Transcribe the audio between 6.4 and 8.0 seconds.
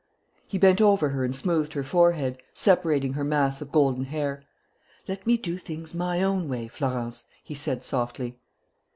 way, Florence," he said